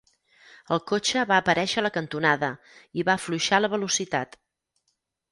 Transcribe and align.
El 0.75 0.79
cotxe 0.91 1.25
va 1.31 1.35
aparèixer 1.41 1.81
a 1.81 1.83
la 1.85 1.91
cantonada 1.97 2.49
i 3.01 3.05
va 3.09 3.15
afluixar 3.21 3.59
la 3.61 3.69
velocitat. 3.75 4.33